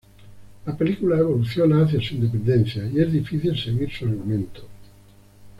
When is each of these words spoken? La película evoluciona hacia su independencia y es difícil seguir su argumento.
La 0.65 0.75
película 0.75 1.15
evoluciona 1.19 1.83
hacia 1.83 2.01
su 2.01 2.15
independencia 2.15 2.83
y 2.87 2.99
es 3.01 3.11
difícil 3.13 3.55
seguir 3.55 3.91
su 3.93 4.05
argumento. 4.05 4.63